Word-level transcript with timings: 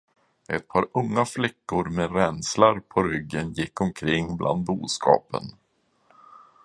Ett 0.47 0.67
par 0.67 0.87
unga 0.91 1.25
flickor 1.25 1.89
med 1.89 2.15
ränslar 2.15 2.79
på 2.79 3.03
ryggen 3.03 3.53
gick 3.53 3.81
omkring 3.81 4.37
bland 4.37 4.63
boskapen. 4.63 5.43